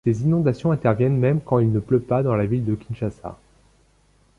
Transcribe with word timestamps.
Ces 0.03 0.23
inondations 0.23 0.71
interviennent 0.71 1.15
même 1.19 1.41
quand 1.41 1.59
il 1.59 1.71
ne 1.71 1.79
pleut 1.79 1.99
pas 2.01 2.23
dans 2.23 2.33
la 2.33 2.47
ville 2.47 2.65
de 2.65 2.73
Kinshasa. 2.73 3.37